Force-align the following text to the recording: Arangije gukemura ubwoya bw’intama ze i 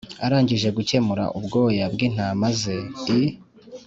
Arangije 0.25 0.69
gukemura 0.77 1.23
ubwoya 1.37 1.85
bw’intama 1.93 2.47
ze 2.59 2.77
i 3.17 3.19